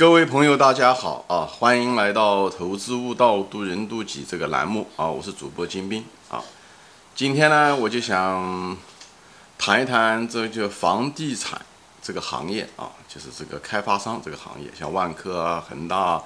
[0.00, 1.44] 各位朋友，大家好啊！
[1.44, 5.04] 欢迎来到《投资悟道，渡人渡己》这个栏目啊！
[5.06, 6.42] 我是主播金兵啊。
[7.14, 8.74] 今天呢，我就想
[9.58, 11.60] 谈一谈这就房地产
[12.00, 16.22] 这个行业啊，就是这个开发商这个行业，像万科啊、恒大、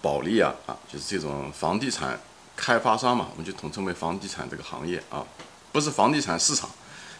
[0.00, 2.18] 保利啊啊，就是这种房地产
[2.56, 5.22] 开发商嘛，我们就统称为房地产这个行业啊，
[5.72, 6.70] 不是房地产市场，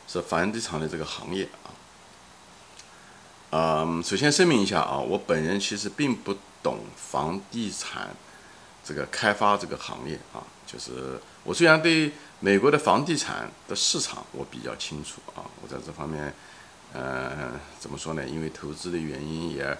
[0.08, 1.46] 是房地产的这个行业。
[3.52, 8.10] 嗯，首先声明一下啊，我本人其实并不懂房地产
[8.84, 16.32] 这个开发这个行业啊，就是我虽然对美国的房地产的市场我比较清楚啊，我在这方面，
[16.92, 18.24] 呃，怎么说呢？
[18.24, 19.76] 因为投资的原因也，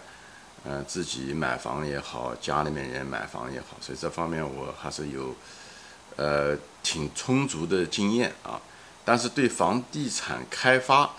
[0.64, 5.32] 呃，自己买房也好，家里面人买房也好，所以这方面我还是有，
[6.16, 8.60] 呃，挺充足的经验啊。
[9.04, 11.14] 但是对房地产开发，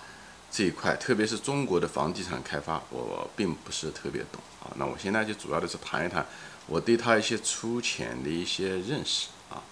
[0.52, 4.68] 这一块，特别是中国的房地产开发，我并不是特别懂啊。
[4.76, 6.24] 那我现在就主要的是谈一谈
[6.66, 9.62] 我对它一些粗浅的一些认识啊。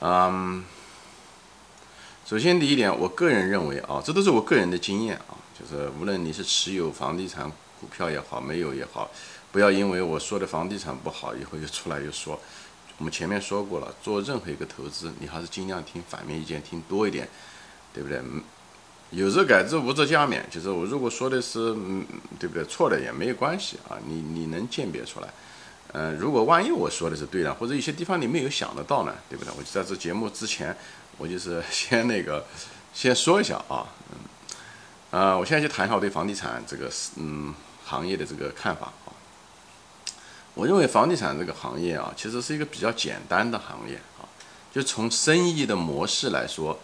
[0.00, 0.62] 嗯，
[2.26, 7.50] 首先第一点，我个人认为啊，这都是我个人的经验啊，就是无论你是持有房地产
[7.80, 9.10] 股票也好，没有也好，
[9.50, 12.38] 不要因为我说的房地产不好，以后又出来又说。
[12.98, 17.26] 我们前面说过了，做任何一个投资，你还是尽量听反面意见听多一点，
[17.94, 18.18] 对不对？
[18.18, 18.42] 嗯
[19.10, 20.40] 有则改之，无则加勉。
[20.48, 22.06] 就是我如果说的是，嗯，
[22.38, 22.64] 对不对？
[22.64, 23.98] 错的也没有关系啊。
[24.06, 25.28] 你你能鉴别出来，
[25.92, 29.52] 嗯，如果万一我说的是对的，或者一些地方你没有想得到呢，对不对？
[29.58, 30.76] 我就在这节目之前，
[31.18, 32.46] 我就是先那个
[32.94, 33.84] 先说一下啊，
[35.12, 37.52] 嗯，啊，我现在就谈一下我对房地产这个嗯
[37.84, 39.10] 行业的这个看法啊。
[40.54, 44.22] 我认为房地产这个行业啊，其实是一个比较简单的行业啊，
[44.72, 46.78] 就从生意的模式来说。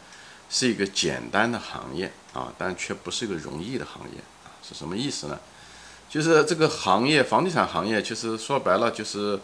[0.48, 5.38] 是一个简单的行业啊，但却不是一个容易的行业啊，是什么意思呢？
[6.08, 9.38] 就是这个行业，房地产行业，其实说白了就是，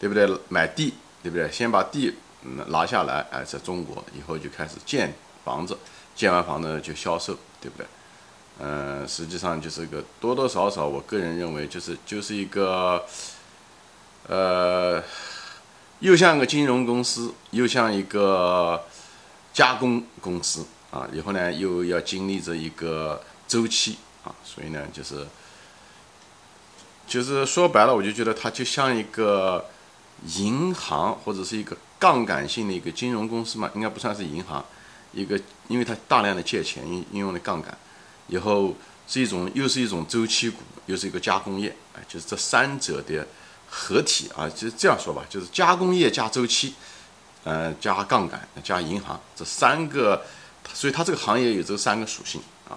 [0.00, 0.28] 对不对？
[0.48, 1.48] 买地，对不对？
[1.50, 5.78] 先把地嗯拿下来，哎，在中国以后就开始建房子，
[6.16, 7.86] 建完房子就销售，对不对？
[8.60, 13.04] 嗯，实际上就是一个多多少少，我个人认为就是就是一个，
[14.26, 15.00] 呃，
[16.00, 18.82] 又像个金融公司，又像一个。
[19.58, 25.26] 加工公司啊，以后呢又要经历着一个周期啊，所以呢就是，
[27.08, 29.68] 就是说白了，我就觉得它就像一个
[30.36, 34.64] 银行或者是一个杠杆性的一个金融公司嘛，应该不算是银行，
[35.12, 35.36] 一个
[35.66, 37.76] 因为它大量的借钱应应用的杠杆，
[38.28, 38.76] 以后
[39.08, 43.26] 是一种又是一种周期股，又是一个加工业，哎，就是这三者的
[43.68, 46.74] 合体啊，就是这样说吧，就是加工业加周期。
[47.48, 50.22] 呃，加杠杆，加银行，这三个，
[50.74, 52.76] 所以它这个行业有这三个属性啊，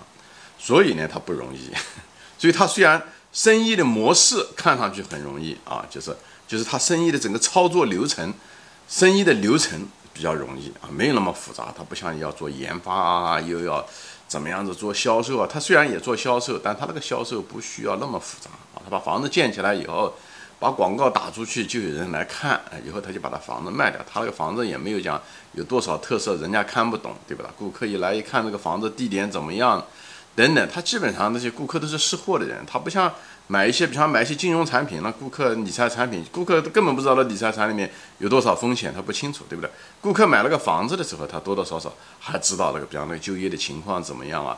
[0.58, 1.70] 所以呢，它不容易。
[2.40, 6.16] 所以它虽然生意的模式看上去很容易啊，就是
[6.48, 8.34] 就是它生意的整个操作流程，
[8.88, 11.74] 生意的流程比较容易啊，没有那么复杂。
[11.78, 13.86] 它不像要做研发啊，又要
[14.30, 15.46] 怎么样子做销售啊。
[15.52, 18.80] 它虽然也做销售，但它那个销售不需要那么复杂啊。
[18.86, 20.16] 它把房子建起来以后。
[20.62, 24.00] 把广告打出去，就有人来看，以后他就把他房子卖掉。
[24.08, 25.20] 他那个房子也没有讲
[25.54, 27.46] 有多少特色，人家看不懂，对吧？
[27.58, 29.84] 顾客一来一看，这个房子地点怎么样，
[30.36, 33.12] 等等，他基本上那些顾客都是识货的人，他不像
[33.48, 39.72] 买一些，比方买一些金融产品，那顾客理财产品，顾客根本不知道那理财产品里面有多少风险，他不清楚，对不对？
[40.00, 44.56] 顾客买了个房子的时候，他多多少少还知道那个，比方那个就业的情况怎么样啊，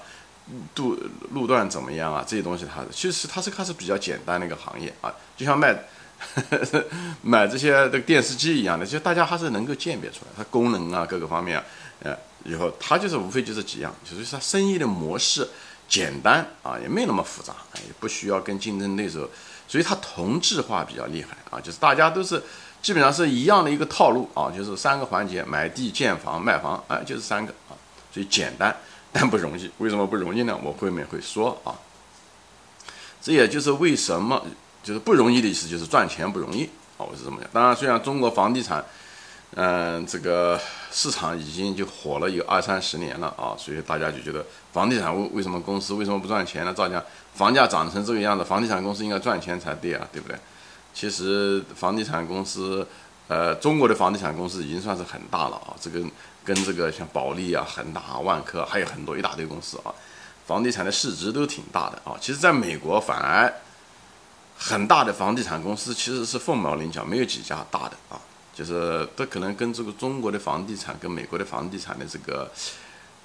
[0.76, 0.98] 路
[1.32, 5.78] 路段怎么样啊，这些东西它其实它是它是比较简单的一个行业啊，就像卖。
[7.22, 11.66] 买这些这个电视机一样的，其实大家还是能够鉴别出来，它功能啊各个方面啊，
[12.02, 15.46] 呃，以后它就是无非就是几样，就是它生意的模式
[15.90, 19.30] 简单啊，也没那么复杂，也不需要跟竞争对手，
[19.68, 22.42] 所以它同质化比较厉害啊，就是大家都是
[22.82, 27.76] 基本上是一样的一个套路啊，就是三个环节：买地、建房、卖房，哎，就是三个啊，
[28.14, 28.74] 所以简单。
[29.14, 29.72] 但不容易。
[29.78, 30.60] 为什么不容易呢？
[30.62, 31.72] 我后面会说啊，
[33.22, 34.44] 这也就是为什么。
[34.84, 36.66] 就是不容易的意思，就是赚钱不容易
[36.98, 37.08] 啊！
[37.10, 37.50] 我是这么讲。
[37.54, 38.84] 当然，虽然中国房地产，
[39.56, 40.60] 嗯，这个
[40.92, 46.74] 市场已经就火了有二三十年了啊，所以大家就觉得房地产为为什么公司为什么不赚钱呢？
[46.74, 47.02] 照讲
[47.34, 50.38] 房价涨成这个样子，房地产公司应该赚钱才对啊，对不对？
[50.94, 52.86] 其实房地产公司，
[53.28, 56.04] 呃，中国的房地产公司已经算是很大了啊，这个
[56.44, 59.94] 跟这个像保利啊、恒大、万科还有很多一大堆公司啊，
[60.46, 62.18] 房地产的市值都挺大的啊。
[62.20, 63.54] 其实，在美国反而。
[64.56, 68.22] 很大的房地产公司其实是凤毛麟角，没有几家大的啊，
[68.54, 72.50] 就是都可能跟这个中国的房地产跟美国的房地产的这个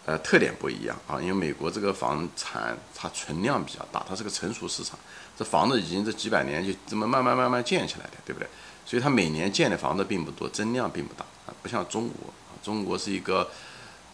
[0.06, 4.98] 呃特点不一样啊，因为美国这个房产它存量比较大，它是个成熟市场，
[5.38, 8.48] 这房子已经这几百年就这么慢慢慢慢建起来的，对不对？
[8.88, 13.50] 所以它每年建的房子并不多，增量并不大啊，不像中国啊，中国是一个。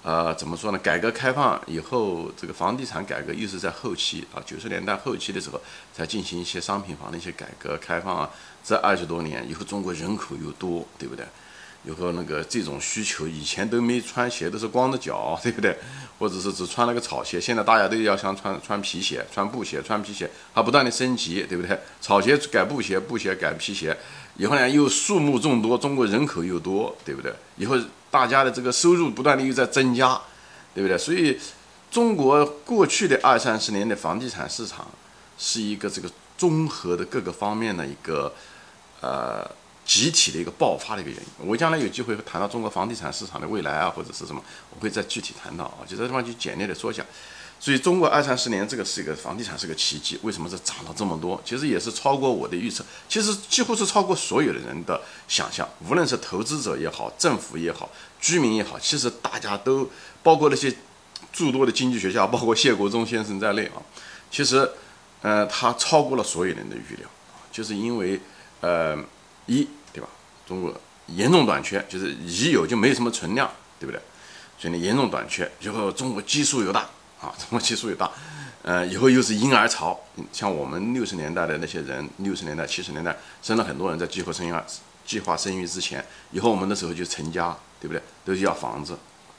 [0.02, 0.78] 呃，怎么说呢？
[0.80, 5.58] 改革开放以后，这个房地产改革又是在后期啊，九十年代后期的时候
[5.94, 8.28] 才进行一些商品房的一些改革开放啊。
[8.62, 11.24] 这二十多年以后，中国人口又多，对不对？
[11.86, 15.74] 以后那个这种需求，以前都没穿鞋，都是光着脚， 对不对？
[16.18, 21.78] 或者是只穿了个草鞋，现在大家都要想穿穿皮鞋、穿布鞋、穿皮鞋，还不断的升级，对不对？
[22.02, 23.96] 草鞋改布鞋，布鞋改皮鞋，
[24.36, 27.34] 以后呢又数目众多，中国人口又多，对不对？
[27.56, 27.78] 以后。
[28.14, 30.16] 大家的这个收入不断的又在增加，
[30.72, 30.96] 对不对？
[30.96, 31.36] 所以，
[31.90, 34.86] 中国过去的二三十年的房地产市场
[35.36, 36.08] 是一个这个
[36.38, 38.32] 综合的各个方面的一个
[39.00, 39.44] 呃
[39.84, 41.26] 集体的一个爆发的一个原因。
[41.44, 44.40] 我将来有机会谈到中国房地产市场的未来啊，或者是什么，
[44.70, 45.82] 我会再具体谈到啊。
[45.84, 47.04] 就这地方就简略的说一下。
[47.64, 51.40] 所以，中国二三十年这个是一个房地产是个奇迹，为什么是涨了这么多？
[51.46, 55.66] 其实也是超过我的预测，其实几乎是超过所有的人的想象。
[55.88, 57.88] 无论是投资者也好，政府也好，
[58.20, 59.88] 居民也好，其实大家都
[60.22, 60.70] 包括那些
[61.32, 63.80] 诸多的经济学家，包括谢国忠先生在内啊，
[64.30, 64.70] 其实，
[65.22, 67.08] 呃，他超过了所有人的预料
[67.50, 68.20] 就是因为，
[68.60, 68.94] 呃，
[69.46, 70.08] 一对吧？
[70.46, 73.50] 中国严重短缺，就是已有就没有什么存量，
[73.80, 73.98] 对不对？
[74.58, 76.86] 所以呢，严重短缺，然后中国基数又大。
[77.24, 78.10] 啊，中国基数也大，
[78.62, 79.98] 呃，以后又是婴儿潮，
[80.30, 84.54] 像我们六十年代的那些人，六十年代、七十年代生了很多人在计划生育、
[85.06, 88.02] 计划生育之前，以后我们那时候就成家，对不对？
[88.26, 88.98] 都是要房子，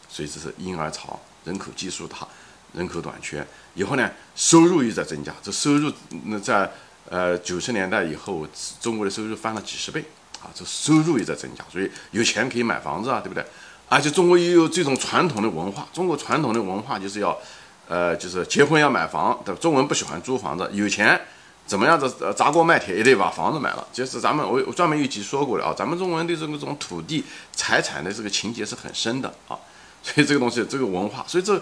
[0.09, 2.27] 所以这是婴儿潮，人口基数大，
[2.73, 3.45] 人口短缺，
[3.75, 5.91] 以后呢，收入又在增加，这收入
[6.25, 6.71] 那在
[7.09, 8.47] 呃九十年代以后，
[8.81, 10.03] 中国的收入翻了几十倍
[10.41, 13.45] 啊，这收入也在增加，所以有钱可以买房子啊，对不对？
[13.87, 17.37] 而且中国又有这种传统的文化，中国传统的文化就是要。
[17.87, 21.19] 呃，就是结婚要买房，对中国人不喜欢租房子，有钱
[21.65, 23.87] 怎么样子砸锅卖铁也得把房子买了。
[23.93, 27.23] 就是咱们我我专门有一集说过的啊，咱们中国人对这个种土地
[27.53, 29.57] 财产的这个情节是很深的啊，
[30.01, 31.61] 所以这个东西这个文化，所以这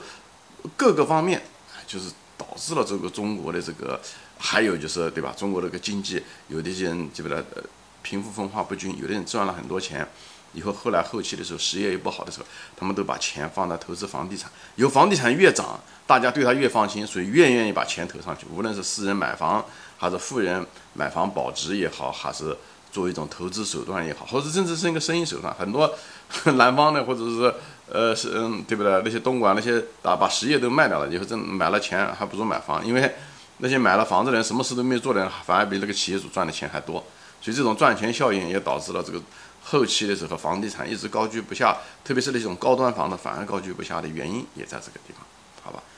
[0.78, 1.42] 各个方面
[1.86, 4.00] 就是导致了这个中国的这个，
[4.38, 5.34] 还有就是对吧？
[5.38, 7.62] 中国这个经济，有的些人记不得呃
[8.02, 10.08] 贫富分化不均，有的人赚了很多钱。
[10.56, 12.46] 以后后来后期的时候，实业又不好的时候，
[12.78, 14.52] 他们都把钱放在投资房地产。
[14.76, 15.80] 有房地产越涨，
[16.14, 18.46] 大家对他越放心，所以越愿意把钱投上去。
[18.56, 19.66] 无论是私人买房，
[19.98, 20.64] 还是富人
[20.94, 22.56] 买房保值也好，还是
[22.92, 25.52] 作为一种投资手段也好，或者甚至是一个生意手段。
[25.56, 25.92] 很多
[26.54, 27.52] 南方的，或者是
[27.92, 29.02] 呃是嗯对不对？
[29.04, 32.86] 那些东莞那些啊，把实业都卖掉了，以后挣买了钱，还不如买房。
[32.86, 33.12] 因为
[33.58, 37.04] 那些买了房子的人，什么事都没做的人，反而比那个企业主赚的钱还多。
[37.42, 39.20] 所以这种赚钱效应也导致了这个。
[39.66, 45.26] 后期的时候，房地产一直高居不下，特别是那种高端房的反而高居不下的原因也在这个地方，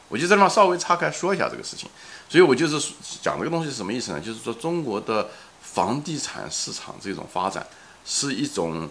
[0.08, 1.90] 我就这地方稍微岔开说一下这个事情。
[2.28, 4.20] 所以我就是讲这个东西是什么意思呢？
[4.20, 5.30] 就是说中国的
[5.62, 7.66] 房地产市场这种发展
[8.06, 8.90] 是一种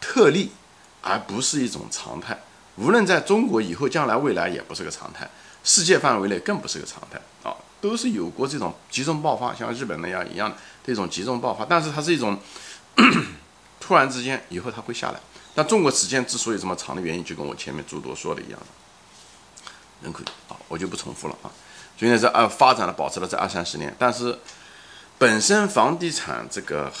[0.00, 0.50] 特例，
[1.00, 2.38] 而不是一种常态。
[2.76, 5.28] 无论在中国以后、将来、未来也不是个常态，
[5.62, 12.38] 世界范围内更不是个常态啊，都是有过这种集中爆发，像日本那样一样的这种集中爆发，但是它是一种。
[13.80, 15.20] 突然之间，以后它会下来。
[15.54, 18.66] 但中国时间之所以这么长的原因，就跟我前面诸多说的一样的，
[20.02, 21.50] 人口啊，我就不重复了啊。
[21.98, 23.94] 所以呢，这二发展了，保持了这二三十年。
[23.98, 24.36] 但是
[25.18, 26.92] 本身房地产这个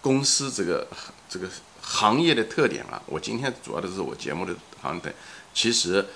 [0.00, 0.86] 公司这个
[1.28, 1.48] 这个
[1.82, 5.14] 行业的特点啊，我今天主要的是我节目的行业，
[5.52, 6.06] 其实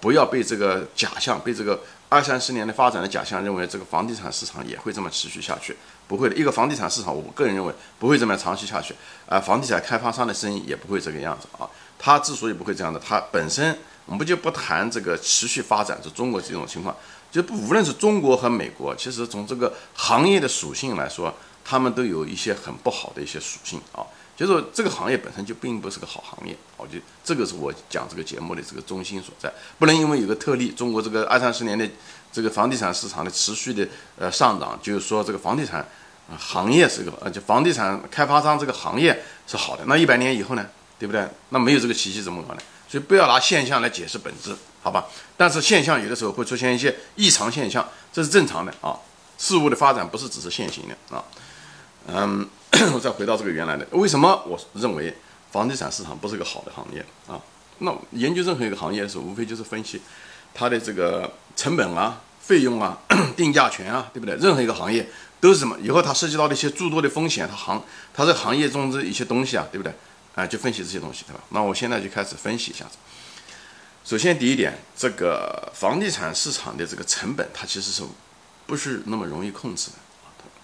[0.00, 5.76] 不要被这个假象，被这个二三十年的发展的假象，认为这个房地产市场也会这么持续下去。
[6.08, 8.92] 不会的，一个房地产市场，我个人认为不会这么长期下去。
[9.26, 11.70] 啊，房地产开发商的生意也不会这个样子啊。
[11.96, 13.78] 它之所以不会这样的，它本身
[14.10, 16.92] 我们不就不谈这个持续发展，就中国这种情况，
[17.30, 21.32] 就不无论是中国和美国，其实从这个行业的属性来说，
[21.64, 24.02] 他们都有一些很不好的一些属性啊。
[24.36, 29.52] 就是这个行业本身就并不是个好行业，我觉得这个是我讲这个节目的这个中心所在。
[29.78, 31.88] 不能因为有个特例，中国这个二三十年的
[32.32, 33.86] 这个房地产市场的持续的
[34.18, 35.86] 呃上涨，就是说这个房地产。
[36.38, 39.82] 行业是个，呃，就房地产开发商这个行业是好的。
[39.86, 40.64] 那一百年以后呢，
[40.96, 41.28] 对不对？
[41.48, 42.60] 那没有这个奇迹怎么搞呢？
[42.90, 45.06] 所以不要拿现象来解释本质，好吧？
[45.36, 48.98] 但是现象有的时候会出现一些异常现象，这是正常的啊。
[49.38, 51.22] 事物的发展不是只是线性的啊。
[52.08, 52.48] 嗯，
[52.92, 55.16] 我再回到这个原来的，为什么我认为
[55.52, 57.40] 房地产市场不是个好的行业啊？
[57.78, 60.02] 那研究任何一个行业的时候，无非就是分析
[60.52, 62.98] 它的这个成本啊、费用啊、
[63.36, 64.34] 定价权啊，对不对？
[64.34, 65.08] 任何一个行业。
[65.40, 65.74] 都是什么？
[65.80, 67.82] 以后它涉及到的一些诸多的风险，它行，
[68.12, 69.90] 它这行业中的一些东西啊，对不对？
[70.40, 71.40] 啊，就分析这些东西，对吧？
[71.50, 72.92] 那我现在就开始分析一下子。
[74.04, 78.02] 首先第一点，这个房地产市场的这个成本，它其实是
[78.66, 79.96] 不是那么容易控制的？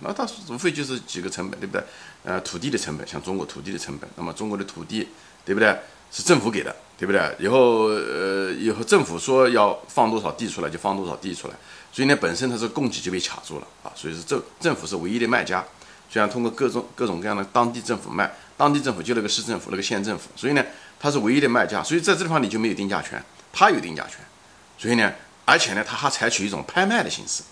[0.01, 1.85] 那它无非就是几个成本，对不对？
[2.25, 5.09] 呃，土地的成本，像中国土地的成本，那么中国的土地，
[5.45, 5.77] 对不对？
[6.11, 7.37] 是政府给的，对不对？
[7.39, 11.55] 以后呃，以后政府说要放多少地出来，就放多少地出来，
[11.93, 15.65] 所以呢，本身它是供给就被卡住了啊，所以是政政府是唯一的卖家，
[16.09, 20.65] 虽然通过各种各种各样的当地政府卖，当地政府就那个市政府那个县政府，所以呢，
[20.99, 23.23] 它是唯一的卖家，所以在这地方你就没有定价权，
[23.53, 24.19] 他有定价权，
[24.79, 25.13] 所以呢，
[25.45, 27.43] 而且呢，他还采取一种拍卖的形式。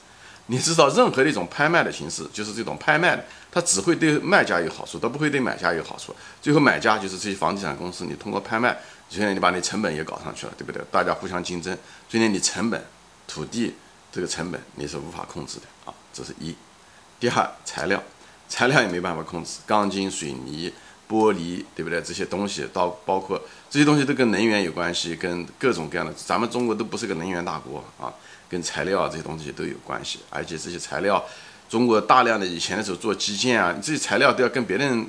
[0.46, 3.18] 你知道，任何的一种拍卖的形式，就是这种拍卖，
[3.50, 6.14] 它只会对卖家有好处，它不会对买家有好处。
[6.42, 8.76] 最后买家就是这些房地产公司，你通过拍卖，
[9.08, 10.82] 现在你把你成本也搞上去了，对不对？
[10.90, 11.74] 大家互相竞争，
[12.10, 12.84] 所以呢，你成本、
[13.26, 13.74] 土地
[14.12, 16.54] 这个成本你是无法控制的啊，这是一。
[17.18, 18.02] 第二，材料，
[18.46, 20.70] 材料也没办法控制，钢筋、水泥、
[21.08, 22.00] 玻璃，对不对？
[22.02, 28.12] 这些东西到包括这些东西都跟能源有关系，跟各种各样的，咱们中国都不是个能源大国啊。
[28.46, 31.24] 跟材料啊这些东西都有关系，而且这些材料，
[31.68, 35.04] 中国大量的以前的时候做基建啊，这些材料都要跟别人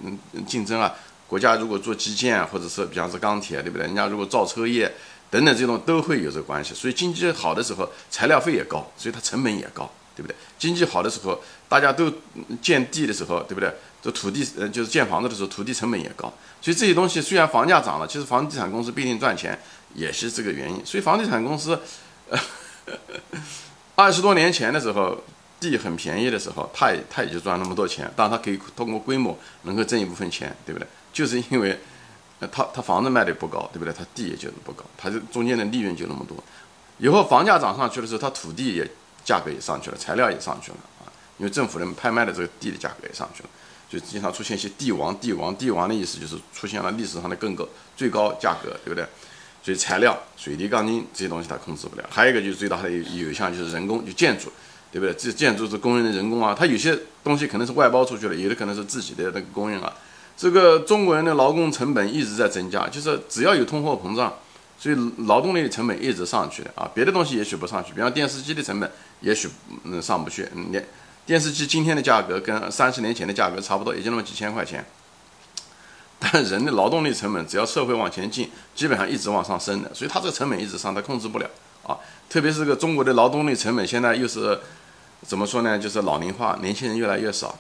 [0.48, 0.92] 竞争啊。
[1.28, 3.86] 国家如果做基建，或者是比方说钢铁，对不对？
[3.86, 4.92] 人家如果造车业
[5.30, 6.74] 等等这种都会有这个关系。
[6.74, 10.36] 所以经济好的时候，材料费也高，所以它成本也高，对不对？
[10.58, 12.12] 经济好的时候，大家都
[12.62, 13.72] 建地的时候，对不对？
[14.02, 16.32] 这土地呃就是建房子的时候，土地成本也高。
[16.62, 19.60] 所以这些东西虽然房价涨了，其实房地产公司不一定赚钱，
[19.94, 20.86] 也是这个原因。
[20.86, 21.80] 所以房地产公司，
[23.96, 25.18] 二十多年前的时候，
[25.60, 30.88] 地很便宜的时候，他也他也就赚那么多钱，但他可以通过规模能够挣一部分钱，对不对？
[31.12, 31.80] 就是因为
[32.40, 33.94] 呃，他他房子卖的不高，对不对？
[33.94, 36.38] 他地也就不高，他这中间的利润就那么多。
[36.98, 38.88] 以后房价涨上去的时候，他土地也
[39.26, 43.50] 价格也上去了，材料也上去了啊，因为政府人拍卖的这个地的价格也上去了，
[43.90, 47.68] 就经常出现一些地王、地王、地王的意思，就是出现了历史上的更高
[47.98, 49.06] 最高价格，对不对？
[49.64, 54.52] 所以材料、水泥、钢筋这些东西它控制不了，还有一个就是最大的有有一项就是人工，就建筑，
[54.92, 55.12] 对不对？
[55.16, 59.92] 这建筑是工人的人工啊，它有些东西可能是外包出去了，有的可能是自己的那个工人啊。
[60.38, 64.32] 这个中国人的劳工成本一直在增加，就是只要有通货膨胀，
[64.78, 66.90] 所以劳动力的成本一直上去的啊。
[66.94, 68.92] 别的东西也许不上去，比方电视机的成本
[69.22, 69.50] 也许
[69.84, 70.88] 嗯上不去，电
[71.26, 74.86] 电视机今天的价格跟三十年前的价格差不多，也就那么几千块钱。
[76.18, 81.50] 但人的劳动力成本，只要社会往前进，基本上一直往上升的，所以它这个成本一直上，它控制不了
[81.84, 81.98] 啊。
[82.30, 84.58] 特别是个中国的劳动力成本，现在又是
[85.28, 85.78] 怎么说呢？
[85.78, 87.58] 就是老龄化，年轻人越来越少，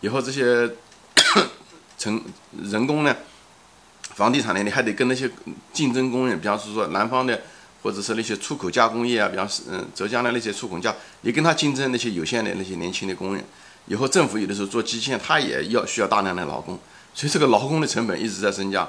[0.00, 0.70] 以后这些
[1.98, 2.20] 成
[2.62, 3.14] 人工呢，
[4.20, 5.30] 房地产呢，你还得跟那些
[5.72, 7.40] 竞争工人，比方说南方的，
[7.82, 13.42] 或者是那些出口加工业啊，比方是嗯浙江的那些出口加，你跟他竞争那些有限的那些年轻的工人，
[13.86, 16.78] 以后政府有的时候做基建，他也要需要大量的劳工。
[17.14, 18.86] 所以这个劳工的成本一直在增加，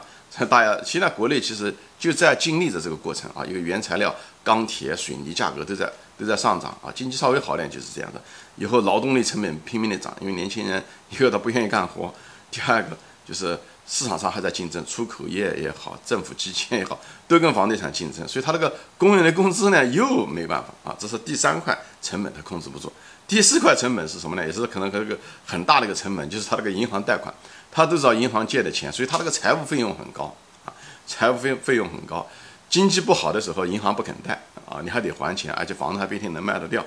[0.49, 8.21] 大家现在国内其实就在经历着这个过程啊，因为原材料钢铁、水泥价格都在都在上涨啊，经济稍微好点就是这样的。
[8.57, 12.13] 以后劳动力成本拼命的涨，因为年轻人一个他不愿意干活，
[12.51, 13.57] 第二个就是
[13.93, 22.91] 市场上还在竞争，出口业也好，政府基建也好， 都跟房地产竞争，所以他这个工人的工资呢又没办法啊，这是第三块成本他控制不住。
[23.27, 24.47] 第四块成本是什么呢？
[24.47, 27.33] 也是可能这个很大的一个成本，就是他这个银行贷款。
[27.69, 30.33] 他都找银行借的钱，所以他这个财务费用很高
[30.65, 30.71] 啊，
[31.05, 32.25] 财务费费用很高。
[32.69, 36.85] 经济不好的时候，银行不肯贷啊，你还得还钱，而且房子还不一定能卖得掉。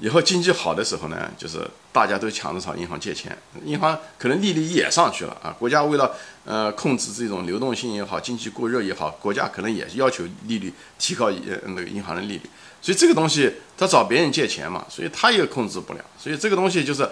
[0.00, 1.60] 以后经济好的时候呢，就是
[1.92, 5.54] 大家都抢着找银行借钱，银行可能利率也上去了啊。
[5.58, 6.14] 国家为了
[6.44, 12.42] 呃控制这种流动性也好，经济过热也好，国家可能也要求利率提高呃那个银行的利率。
[12.80, 16.00] 所以这个东西他找别人借钱嘛，所以他也控制不了。
[16.18, 17.08] 所以这个东西就是。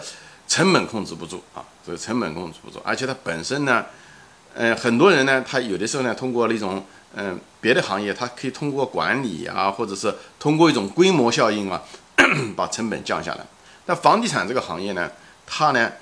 [0.49, 3.85] 成本控制不住啊，这个成本控制不住，而且它本身呢，
[4.55, 11.83] 呃，很多人呢，他有的时候呢，通过那种嗯别的行业，他可以通过管理啊，或者是通过一种规模效应啊，
[12.56, 13.47] 把成本降下来。
[13.85, 15.11] 但房地产这个行业呢，
[15.47, 15.92] 它呢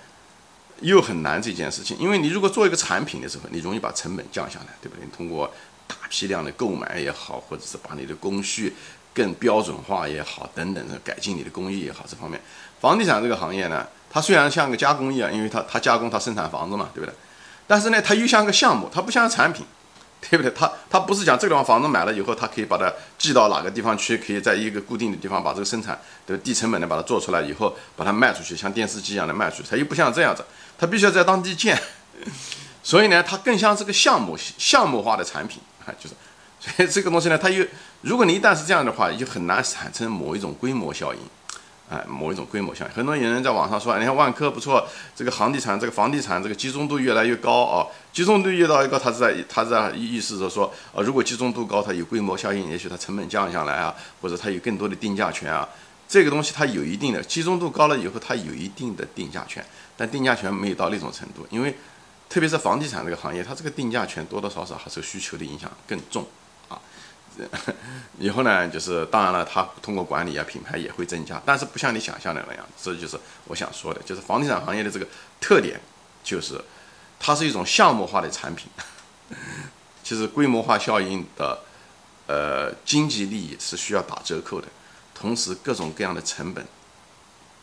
[0.80, 5.04] 又很难这件事情，因为你如果做一个产品的时候，你容易把成本降下来，对不对？
[5.04, 5.52] 你通过
[5.86, 8.74] 大批量的购买也好，或者是把你的工序
[9.12, 12.40] 更标准化也好，等等的改进你的工艺也好，这方面，
[12.80, 13.86] 房地产这个行业呢。
[14.10, 17.12] 它虽然像个加工业，因为它它加工它生产房子嘛，对不对？
[17.66, 19.66] 但是呢，它又像个项目，它不像产品，
[20.30, 20.50] 对不对？
[20.52, 29.68] 它它不是讲这个地方房子买了以后，它可以把它寄到哪个地方去，可以在一个固定的地方把这个生产的低成本的把它做出来以后，把它卖出去，像电视机一样的卖出去。
[29.70, 30.44] 它又不像这样子，
[30.78, 31.78] 它必须要在当地建，
[32.82, 36.14] 所以呢，它更像这个项目项目化的产品啊，就是，
[36.58, 37.64] 所以这个东西呢，它又
[38.00, 41.20] 如果你一旦是这样的话，就很难产生某一种规模效应。
[41.90, 42.90] 哎，某一种规模效应。
[42.92, 55.68] 很多有人在网上说，你看万科不错，这个房地产，这个房地产这个集中度越来越高啊，集中度越到越高，它是在它是在意思着说，呃，如果集中度高，它有规模效应，也许它成本降下来啊，或者它有更多的定价权啊，
[56.08, 59.62] 这个东西它有一定的集中度高了以后，它有一定的定价权，
[59.96, 61.76] 但定价权没有到那种程度，因为
[62.30, 66.26] 特别是房地产这个行业，它这个定价权多多少少还是需求的影响更重。
[68.18, 72.64] 以后呢，就是当然了，它通过管理啊，品牌也会增加，但是不像你想象的那样。
[72.80, 75.06] 这就是我想说的，就是房地产行业的这个
[75.40, 75.80] 特点，
[76.22, 76.60] 就是
[77.18, 78.68] 它是一种项目化的产品，
[80.04, 81.58] 其实规模化效应的
[82.26, 84.68] 呃经济利益是需要打折扣的，
[85.14, 86.64] 同时各种各样的成本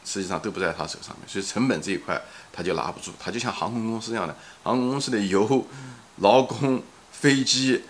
[0.03, 5.65] 实际上都不在他手上面，所以成本这一块他就拿不住，他就像航空公司一样的，航空公司的油、
[6.17, 7.83] 劳工、飞机。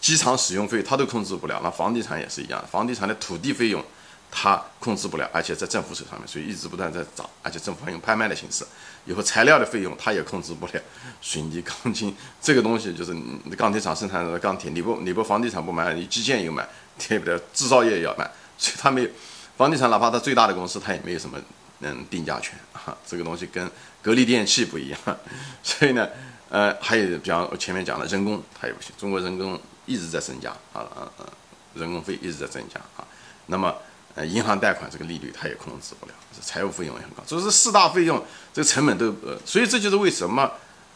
[0.00, 3.84] 机场使用费它都控制不了，那房地产也是一样，房地产的土地费用
[4.30, 8.64] 它控制不了，而且在政府手上面，所以一直不断在涨，而且政府还用拍卖的形式。
[9.06, 10.72] 以后材料的费用它也控制不了，
[11.20, 13.14] 水泥、钢筋这个东西就是
[13.56, 16.66] 钢铁厂生产的钢铁，你不你不房地产不买，你基建又买，
[16.98, 17.38] 对不对？
[17.52, 19.08] 制造业也要买，所以它没有
[19.56, 21.38] 房地产，哪怕它最大的公司，它也没有什么
[21.80, 23.70] 嗯定价权啊，这个东西跟
[24.02, 24.98] 格力电器不一样，
[25.62, 26.06] 所以呢，
[26.50, 29.60] 呃，还有比方我前面讲的人工，它也不行，中国人工。
[29.90, 31.26] 一直在增加啊啊啊！
[31.74, 33.04] 人工费一直在增加啊。
[33.46, 33.74] 那么，
[34.14, 37.24] 呃，银行贷款这个利率它也控制不了，财务费用也很高。
[37.26, 40.48] 这是四大费用，这个成本都呃，所以这就是为什么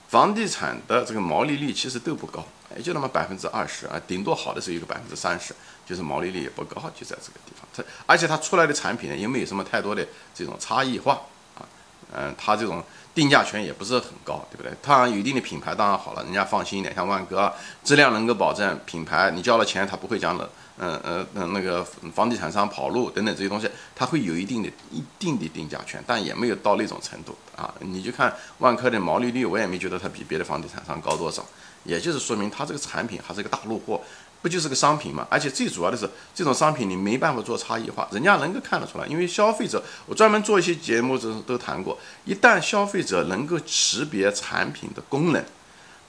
[0.09, 2.47] 房地产的这个毛利率其实都不高，
[2.77, 5.53] 也就那么百分之二十啊，顶多好的时候有个百分之三十，
[5.85, 7.67] 就是毛利率也不高，就在这个地方。
[7.75, 11.21] 它而且它出来的产品呢，也没有什么太多的这种差异化
[11.57, 11.67] 啊，
[12.13, 12.81] 嗯，它这种。
[13.15, 14.73] 定价权也不是很高，对不对？
[14.83, 16.93] 它有一定的品牌，当然好了，人家放心一点。
[16.95, 17.53] 像万科，
[17.85, 27.73] 质量能够保证，品牌你交了钱，他不会讲的，嗯嗯嗯，那个房地产商跑路等等这些东西，它会有一定的一定的定价权，但也没有到那种程度啊。
[27.79, 31.47] 你就看万科的毛利率，我也没觉得它比别的房地产商高多少，
[31.85, 34.01] 也就是说明它这个产品还是个大陆货。
[34.45, 35.27] 不就是个商品嘛？
[35.31, 39.07] 而且最主要的是，这种商品你没办法做差异化，人家能够看得出来。
[39.07, 45.43] 因为消费者，我专门做一些节目都都谈过，一旦消费者能够识别产品的功能，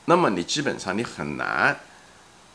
[0.04, 1.80] 那么你基本上你很难，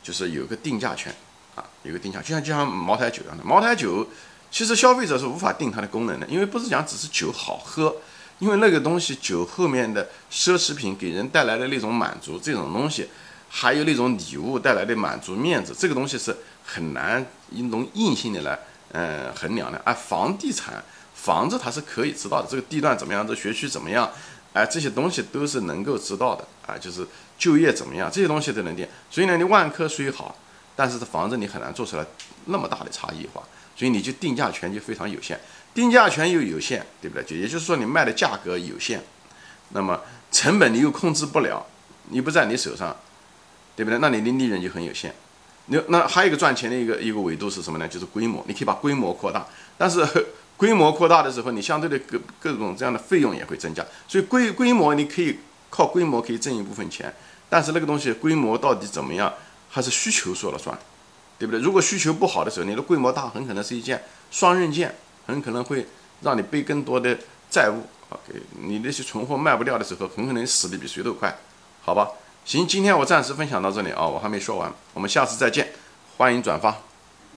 [0.03, 1.17] 就是有个定价权
[1.55, 4.07] 啊，有个定价，就像就像茅台酒一样的，茅台酒
[4.51, 7.97] 其实消费者是无法定它的功能的，因为不是讲只是酒好喝，
[8.39, 13.09] 因为那个东西酒后面的奢侈品给人带来的那种满足，这种东西。
[13.53, 16.35] 还有那种礼物带来的满足面子，这个东西是
[16.65, 18.57] 很难用硬性的来，
[18.93, 19.83] 嗯，衡量的。
[19.85, 20.81] 而房地产
[21.17, 24.09] 房子它是可以知道的，这个地段怎么样，这学区怎么样，
[24.53, 26.79] 哎，这些东西都是能够知道的啊。
[26.79, 27.05] 就是
[27.37, 28.87] 就业怎么样，这些东西都能定。
[29.11, 30.37] 所以呢，你万科虽好，
[30.77, 32.07] 但是这房子你很难做出来
[32.45, 33.43] 那么大的差异化，
[33.75, 35.39] 所以你就定价权就非常有限，
[35.75, 37.25] 定价权又有限，对不对？
[37.25, 39.03] 就也就是说你卖的价格有限，
[39.71, 41.67] 那么成本你又控制不了，
[42.11, 42.97] 你不在你手上。
[43.77, 43.99] 对不对？
[43.99, 45.15] 那你的利润就很有限。
[45.67, 47.87] 那那还有一个赚钱的一个一个维度是什么呢？
[47.87, 49.47] 就是规模，你可以把规模扩大。
[49.79, 50.05] 但是
[50.57, 53.85] 规模扩大的时候，你相对的各各种这样的费用也会增加。
[54.09, 55.39] 所以规规模你可以
[55.71, 57.15] 靠规模可以挣一部分钱，
[57.49, 59.33] 但是那个东西规模到底怎么样，
[59.69, 60.77] 还是需求说了算，
[61.39, 61.61] 对不对？
[61.61, 64.95] 如果需求不好的时候，你的规模大很可能是一件双刃剑，
[65.27, 65.87] 很可能会
[66.23, 67.17] 让你背更多的
[67.49, 67.85] 债务。
[68.09, 71.39] OK，你那些存货卖不掉的时候，很可能死的比谁都快，
[71.81, 72.09] 好吧？
[72.45, 75.73] 行，今天我暂时分享到这里啊，我还没说完，我们下次再见，
[76.17, 76.90] 欢迎转发。